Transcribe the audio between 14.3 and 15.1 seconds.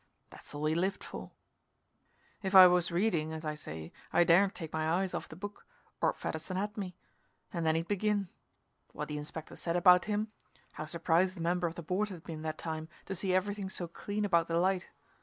the light.